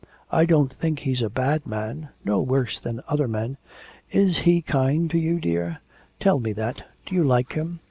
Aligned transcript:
I 0.31 0.45
don't 0.47 0.73
think 0.73 0.97
he's 0.97 1.21
a 1.21 1.29
bad 1.29 1.67
man 1.67 2.09
no 2.25 2.41
worse 2.41 2.79
than 2.79 3.03
other 3.07 3.27
men. 3.27 3.57
Is 4.09 4.39
he 4.39 4.63
kind 4.63 5.07
to 5.11 5.19
you, 5.19 5.39
dear; 5.39 5.77
tell 6.19 6.39
me 6.39 6.53
that; 6.53 6.85
do 7.05 7.13
you 7.13 7.23
like 7.23 7.53
him?' 7.53 7.79